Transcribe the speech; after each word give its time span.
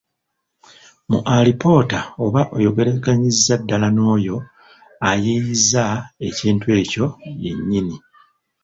Mu 1.09 1.19
alipoota 1.35 1.99
oba 2.25 2.41
oyogeraganyiza 2.55 3.53
ddala 3.61 3.87
n’oyo 3.95 4.37
ayiiyizza 5.09 5.83
ekintu 6.27 6.67
ekyo 6.79 7.05
yennyini. 7.43 7.95